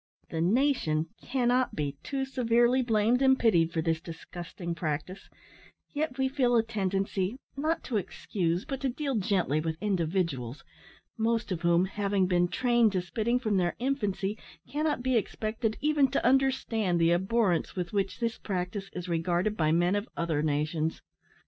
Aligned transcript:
The 0.31 0.41
nation 0.41 1.09
cannot 1.21 1.75
be 1.75 1.95
too 2.01 2.25
severely 2.25 2.81
blamed 2.81 3.21
and 3.21 3.37
pitied 3.37 3.71
for 3.71 3.83
this 3.83 4.01
disgusting 4.01 4.73
practice, 4.73 5.29
yet 5.93 6.17
we 6.17 6.27
feel 6.27 6.55
a 6.55 6.63
tendency, 6.63 7.37
not 7.55 7.83
to 7.83 7.97
excuse, 7.97 8.65
but 8.65 8.81
to 8.81 8.89
deal 8.89 9.13
gently 9.13 9.59
with 9.61 9.77
individuals, 9.79 10.63
most 11.19 11.51
of 11.51 11.61
whom, 11.61 11.85
having 11.85 12.25
been 12.25 12.47
trained 12.47 12.93
to 12.93 13.01
spitting 13.03 13.37
from 13.37 13.57
their 13.57 13.75
infancy, 13.77 14.39
cannot 14.67 15.03
be 15.03 15.17
expected 15.17 15.77
even 15.81 16.07
to 16.07 16.25
understand 16.25 16.99
the 16.99 17.11
abhorrence 17.13 17.75
with 17.75 17.93
which 17.93 18.19
the 18.19 18.35
practice 18.41 18.89
is 18.93 19.07
regarded 19.07 19.55
by 19.55 19.71
men 19.71 19.95
of 19.95 20.09
other 20.17 20.41
nations. 20.41 21.03